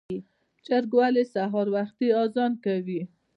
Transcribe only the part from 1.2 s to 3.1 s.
سهار وختي اذان کوي؟